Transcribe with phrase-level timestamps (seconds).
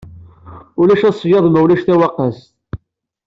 [0.79, 2.45] Ulac aseyyaḍ ma ulac tawaqqast.